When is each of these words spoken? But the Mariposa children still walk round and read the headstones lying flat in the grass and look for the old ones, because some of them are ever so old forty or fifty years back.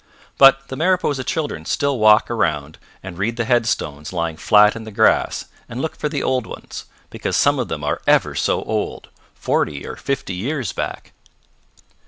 But 0.39 0.69
the 0.69 0.75
Mariposa 0.75 1.23
children 1.23 1.63
still 1.63 1.99
walk 1.99 2.27
round 2.31 2.79
and 3.03 3.19
read 3.19 3.37
the 3.37 3.45
headstones 3.45 4.11
lying 4.11 4.35
flat 4.35 4.75
in 4.75 4.83
the 4.83 4.89
grass 4.91 5.45
and 5.69 5.79
look 5.79 5.95
for 5.95 6.09
the 6.09 6.23
old 6.23 6.47
ones, 6.47 6.85
because 7.11 7.35
some 7.37 7.59
of 7.59 7.67
them 7.67 7.83
are 7.83 8.01
ever 8.07 8.33
so 8.33 8.63
old 8.63 9.09
forty 9.35 9.85
or 9.85 9.95
fifty 9.95 10.33
years 10.33 10.73
back. 10.73 11.13